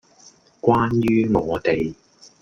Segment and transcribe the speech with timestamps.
[0.59, 1.93] 關於我地